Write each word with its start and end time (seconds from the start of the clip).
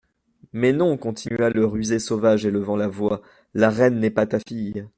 Mais 0.51 0.73
non! 0.73 0.97
continua 0.97 1.51
le 1.51 1.63
rusé 1.63 1.99
sauvage 1.99 2.47
élevant 2.47 2.75
la 2.75 2.87
voix, 2.87 3.21
la 3.53 3.69
reine 3.69 3.99
n'est 3.99 4.09
pas 4.09 4.25
ta 4.25 4.39
fille. 4.39 4.87